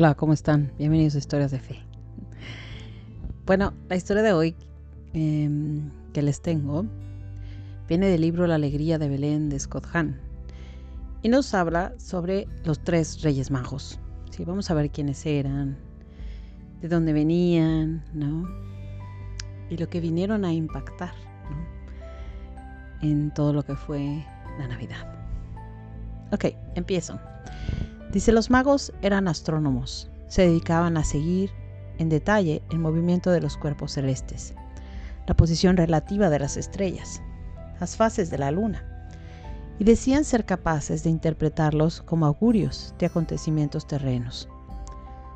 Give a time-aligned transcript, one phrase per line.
[0.00, 0.72] Hola, ¿cómo están?
[0.78, 1.78] Bienvenidos a Historias de Fe.
[3.44, 4.56] Bueno, la historia de hoy
[5.12, 6.86] em, que les tengo
[7.86, 10.18] viene del libro La Alegría de Belén de Scott Hahn
[11.20, 14.00] y nos habla sobre los tres reyes magos.
[14.30, 14.42] ¿sí?
[14.46, 15.76] Vamos a ver quiénes eran,
[16.80, 18.48] de dónde venían, ¿no?
[19.68, 21.12] Y lo que vinieron a impactar
[21.50, 23.06] ¿no?
[23.06, 24.24] en todo lo que fue
[24.58, 25.14] la Navidad.
[26.32, 27.20] Ok, empiezo.
[28.12, 31.50] Dice, los magos eran astrónomos, se dedicaban a seguir
[31.98, 34.54] en detalle el movimiento de los cuerpos celestes,
[35.28, 37.22] la posición relativa de las estrellas,
[37.78, 38.84] las fases de la luna,
[39.78, 44.48] y decían ser capaces de interpretarlos como augurios de acontecimientos terrenos.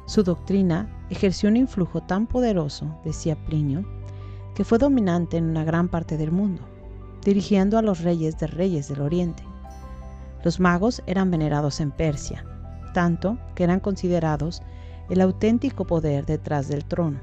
[0.07, 3.87] Su doctrina ejerció un influjo tan poderoso, decía Plinio,
[4.57, 6.63] que fue dominante en una gran parte del mundo,
[7.25, 9.45] dirigiendo a los reyes de reyes del Oriente.
[10.43, 12.45] Los magos eran venerados en Persia,
[12.95, 14.63] tanto que eran considerados
[15.11, 17.21] el auténtico poder detrás del trono.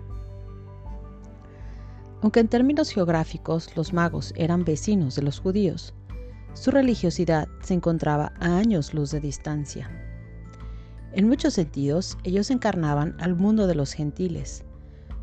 [2.21, 5.95] Aunque en términos geográficos los magos eran vecinos de los judíos,
[6.53, 9.89] su religiosidad se encontraba a años luz de distancia.
[11.13, 14.63] En muchos sentidos, ellos encarnaban al mundo de los gentiles,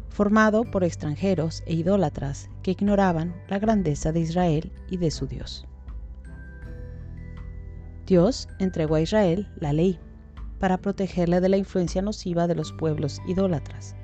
[0.08, 5.64] formado por extranjeros e idólatras que ignoraban la grandeza de Israel y de su Dios.
[8.06, 10.00] Dios entregó a Israel la ley,
[10.58, 13.94] para protegerle de la influencia nociva de los pueblos idólatras.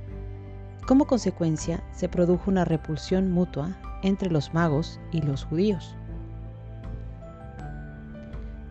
[0.86, 5.96] Como consecuencia, se produjo una repulsión mutua entre los magos y los judíos.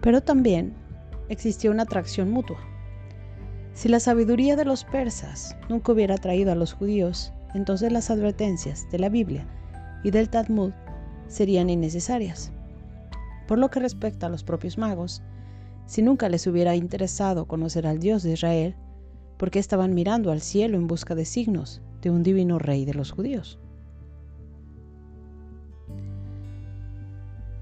[0.01, 0.73] Pero también
[1.29, 2.59] existió una atracción mutua.
[3.73, 8.87] Si la sabiduría de los persas nunca hubiera traído a los judíos, entonces las advertencias
[8.91, 9.47] de la Biblia
[10.03, 10.71] y del Talmud
[11.27, 12.51] serían innecesarias.
[13.47, 15.23] Por lo que respecta a los propios magos,
[15.85, 18.75] si nunca les hubiera interesado conocer al Dios de Israel,
[19.37, 22.93] ¿por qué estaban mirando al cielo en busca de signos de un divino rey de
[22.93, 23.59] los judíos?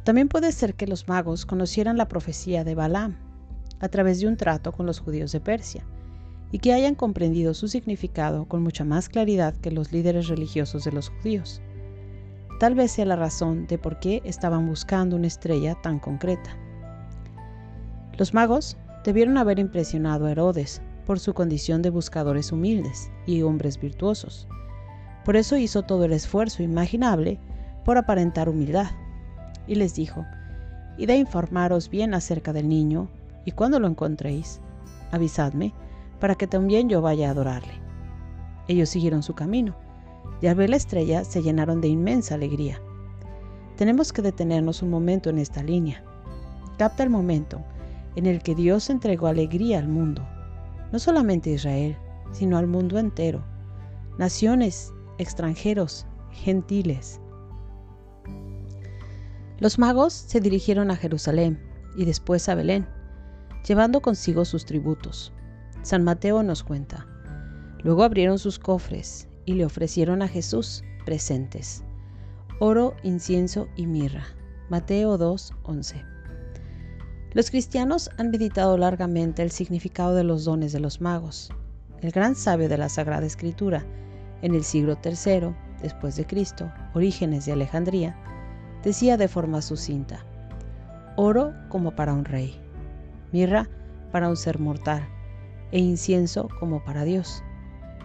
[0.04, 3.18] También puede ser que los magos conocieran la profecía de Balaam
[3.80, 5.86] a través de un trato con los judíos de Persia
[6.52, 10.92] y que hayan comprendido su significado con mucha más claridad que los líderes religiosos de
[10.92, 11.62] los judíos.
[12.60, 16.58] Tal vez sea la razón de por qué estaban buscando una estrella tan concreta.
[18.18, 23.80] Los magos debieron haber impresionado a Herodes por su condición de buscadores humildes y hombres
[23.80, 24.48] virtuosos.
[25.26, 27.40] Por eso hizo todo el esfuerzo imaginable
[27.86, 28.92] por aparentar humildad.
[29.68, 30.26] Y les dijo,
[30.98, 33.10] Id a informaros bien acerca del niño,
[33.46, 34.60] y cuando lo encontréis,
[35.12, 35.74] avisadme,
[36.20, 37.74] para que también yo vaya a adorarle.
[38.68, 39.76] Ellos siguieron su camino,
[40.42, 42.80] y al ver la estrella se llenaron de inmensa alegría.
[43.78, 46.04] Tenemos que detenernos un momento en esta línea.
[46.78, 47.64] Capta el momento
[48.16, 50.28] en el que Dios entregó alegría al mundo,
[50.92, 51.98] no solamente a Israel,
[52.32, 53.44] sino al mundo entero,
[54.18, 57.20] naciones, extranjeros, gentiles.
[59.60, 61.62] Los magos se dirigieron a Jerusalén
[61.96, 62.88] y después a Belén,
[63.68, 65.34] llevando consigo sus tributos.
[65.84, 67.06] San Mateo nos cuenta.
[67.84, 71.84] Luego abrieron sus cofres y le ofrecieron a Jesús presentes,
[72.60, 74.26] oro, incienso y mirra.
[74.70, 76.11] Mateo 2, 11.
[77.34, 81.50] Los cristianos han meditado largamente el significado de los dones de los magos.
[82.02, 83.86] El gran sabio de la Sagrada Escritura,
[84.42, 88.18] en el siglo III después de Cristo, Orígenes de Alejandría,
[88.84, 90.26] decía de forma sucinta:
[91.16, 92.60] oro como para un rey,
[93.32, 93.70] mirra
[94.12, 95.08] para un ser mortal
[95.72, 97.44] e incienso como para Dios.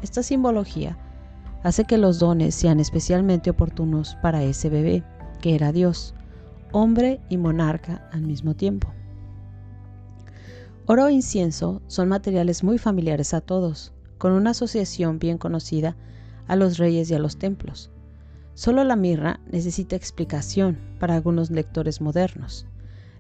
[0.03, 0.97] Esta simbología
[1.65, 5.03] hace que los dones sean especialmente oportunos para ese bebé,
[5.41, 6.15] que era Dios,
[6.70, 8.92] hombre y monarca al mismo tiempo.
[10.88, 15.97] Oro e incienso son materiales muy familiares a todos, con una asociación bien conocida
[16.47, 17.91] a los reyes y a los templos.
[18.54, 22.69] Solo la mirra necesita explicación para algunos lectores modernos.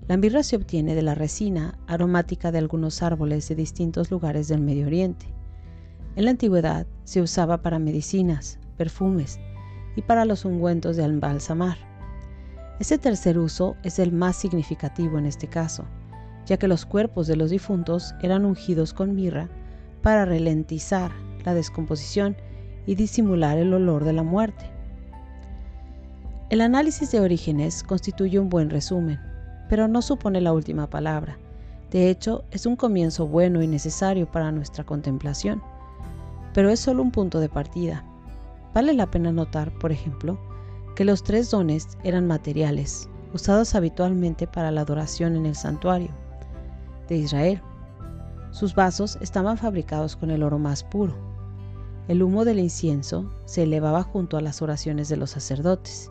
[0.06, 4.60] La mirra se obtiene de la resina aromática de algunos árboles de distintos lugares del
[4.60, 5.26] Medio Oriente.
[6.14, 9.40] En la antigüedad se usaba para medicinas, perfumes
[9.96, 11.78] y para los ungüentos de embalsamar.
[12.78, 15.84] Este tercer uso es el más significativo en este caso,
[16.46, 19.48] ya que los cuerpos de los difuntos eran ungidos con mirra
[20.02, 21.10] para ralentizar
[21.44, 22.36] la descomposición
[22.86, 24.70] y disimular el olor de la muerte.
[26.48, 29.18] El análisis de orígenes constituye un buen resumen,
[29.68, 31.36] pero no supone la última palabra.
[31.90, 35.60] De hecho, es un comienzo bueno y necesario para nuestra contemplación,
[36.54, 38.04] pero es solo un punto de partida.
[38.72, 40.38] Vale la pena notar, por ejemplo,
[40.94, 46.10] que los tres dones eran materiales, usados habitualmente para la adoración en el santuario
[47.08, 47.62] de Israel.
[48.50, 51.14] Sus vasos estaban fabricados con el oro más puro.
[52.08, 56.10] El humo del incienso se elevaba junto a las oraciones de los sacerdotes,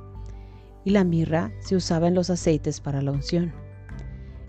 [0.83, 3.53] y la mirra se usaba en los aceites para la unción.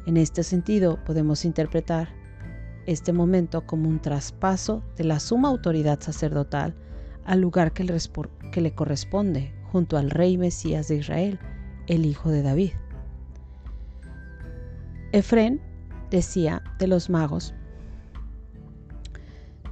[0.07, 2.09] En este sentido, podemos interpretar
[2.87, 6.77] este momento como un traspaso de la suma autoridad sacerdotal
[7.25, 11.41] al lugar que le, corresponde junto al rey Mesías de Israel,
[11.89, 12.73] el hijo de David.
[15.13, 15.61] Efrén
[16.11, 17.55] decía de los magos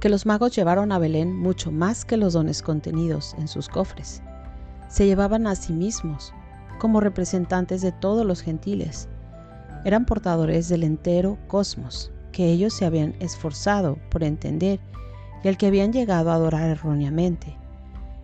[0.05, 4.21] que los magos llevaron a Belén mucho más que los dones contenidos en sus cofres.
[4.87, 6.31] Se llevaban a sí mismos
[6.77, 9.09] como representantes de todos los gentiles.
[9.83, 14.79] Eran portadores del entero cosmos que ellos se habían esforzado por entender
[15.43, 17.57] y al que habían llegado a adorar erróneamente.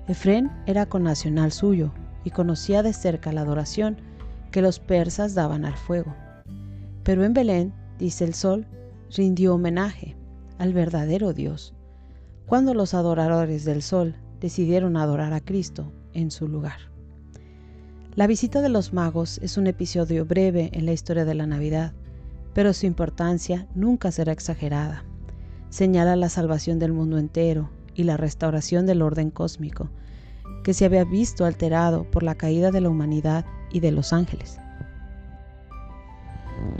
[0.07, 1.91] Efrén era connacional suyo
[2.23, 3.97] y conocía de cerca la adoración
[4.51, 6.13] que los persas daban al fuego.
[7.03, 8.65] Pero en Belén, dice el sol,
[9.15, 10.17] rindió homenaje
[10.57, 11.75] al verdadero Dios,
[12.47, 16.79] cuando los adoradores del sol decidieron adorar a Cristo en su lugar.
[18.15, 21.93] La visita de los magos es un episodio breve en la historia de la Navidad,
[22.55, 25.05] pero su importancia nunca será exagerada.
[25.69, 29.89] Señala la salvación del mundo entero y la restauración del orden cósmico,
[30.63, 34.57] que se había visto alterado por la caída de la humanidad y de los ángeles.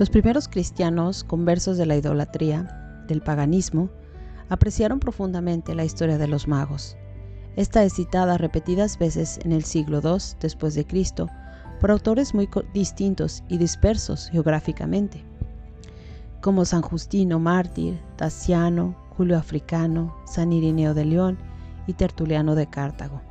[0.02, 3.92] Los primeros cristianos conversos de la idolatría, del paganismo,
[4.50, 6.98] apreciaron profundamente la historia de los magos.
[7.56, 11.28] Esta es citada repetidas veces en el siglo II después de Cristo
[11.80, 15.24] por autores muy distintos y dispersos geográficamente
[16.42, 21.38] como San Justino mártir, Taciano, Julio Africano, San Irineo de León
[21.86, 23.22] y Tertuliano de Cartago.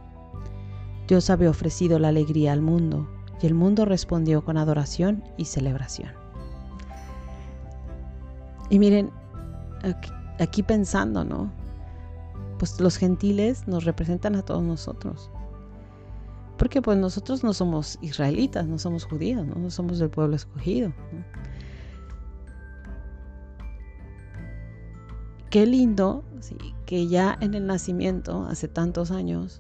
[1.09, 3.11] Dios había ofrecido la alegría al mundo
[3.43, 6.20] y el mundo respondió con adoración y celebración.
[8.71, 9.11] Y miren,
[10.39, 11.53] aquí, pensando, ¿no?
[12.59, 15.31] Pues los gentiles nos representan a todos nosotros.
[16.57, 20.93] Porque pues nosotros no somos israelitas, no somos judíos, no, somos del pueblo escogido.
[25.51, 26.23] qué lindo
[26.87, 29.59] que ya en el nacimiento, hace tantos años,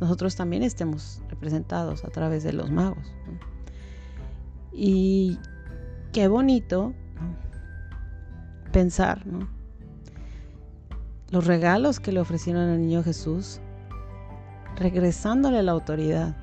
[0.00, 3.06] nosotros también estemos representados a través de los magos.
[4.72, 5.38] Y
[6.12, 6.94] qué bonito
[8.72, 9.22] pensar
[11.30, 13.60] los regalos que le ofrecieron al niño Jesús,
[14.76, 16.36] regresándole la autoridad,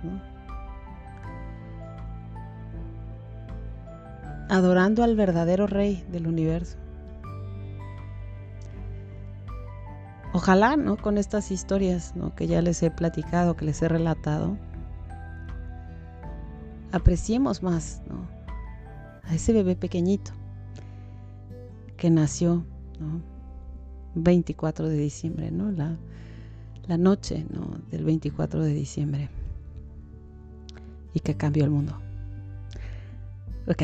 [4.49, 6.77] adorando al verdadero rey del universo.
[10.33, 10.97] Ojalá, ¿no?
[10.97, 12.35] Con estas historias, ¿no?
[12.35, 14.57] Que ya les he platicado, que les he relatado,
[16.91, 18.01] apreciemos más.
[19.23, 20.38] A ese bebé pequeñito
[21.99, 22.65] que nació,
[22.99, 23.21] ¿no?
[24.15, 25.71] 24 de diciembre, ¿no?
[25.71, 25.97] La,
[26.87, 27.77] la noche, ¿no?
[27.91, 29.29] Del 24 de diciembre.
[31.13, 31.99] Y que cambió el mundo.
[33.67, 33.83] Ok.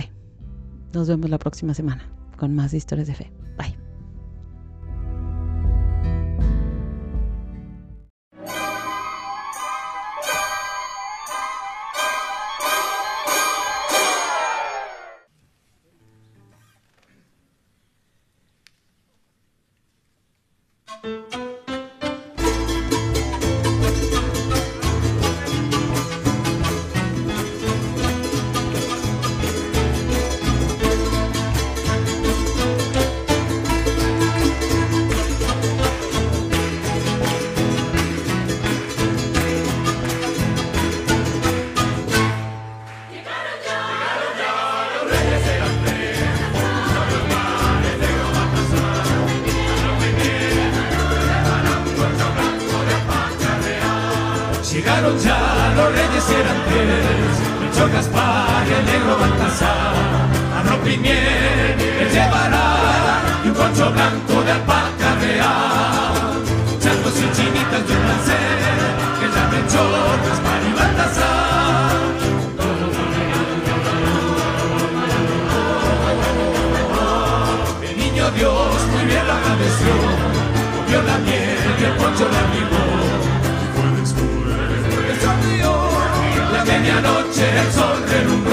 [0.94, 2.04] Nos vemos la próxima semana
[2.38, 3.32] con más historias de fe.
[63.96, 66.44] Blanco de alpaca real.
[66.82, 68.58] Changos y chinitas de un placer,
[69.20, 71.96] que ya Melchor, Gaspar y Baltasar.
[77.90, 79.94] El niño Dios muy bien lo agradeció,
[80.76, 82.86] comió la miel y el concho la amigó.
[86.66, 88.45] medianoche el sol relumbró.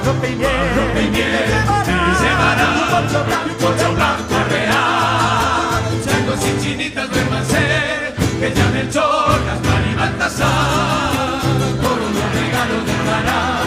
[0.00, 1.30] Ropa y miel, ropa y miel,
[1.86, 3.24] y llevará un poncho
[3.94, 5.82] blanco, un real.
[6.04, 7.64] Changos y chinitas duérmanse,
[8.40, 11.40] que ya Melchor, Gaspar y Baltasar,
[11.82, 13.65] por unos regalos dejará para